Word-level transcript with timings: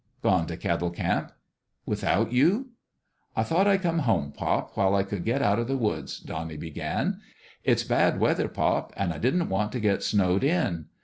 "Gone 0.23 0.47
to 0.47 0.57
Kettle 0.57 0.89
Camp."" 0.89 1.31
Without 1.85 2.31
you!"" 2.31 2.69
I 3.37 3.43
thought 3.43 3.67
I'd 3.67 3.83
come 3.83 3.99
home, 3.99 4.31
pop, 4.31 4.75
while 4.75 4.95
I 4.95 5.03
could 5.03 5.23
288 5.23 5.33
FATHER 5.33 5.35
AND 5.35 5.37
SON 5.37 5.45
get 5.45 5.51
out 5.51 5.59
of 5.59 5.67
the 5.67 5.77
woods," 5.77 6.19
Donnie 6.19 6.57
began." 6.57 7.19
It's 7.63 7.83
bad 7.83 8.19
weather, 8.19 8.47
pop, 8.47 8.91
and 8.97 9.13
I 9.13 9.19
didn't 9.19 9.49
want 9.49 9.71
to 9.73 9.79
get 9.79 10.01
snowed 10.01 10.43
in. 10.43 10.85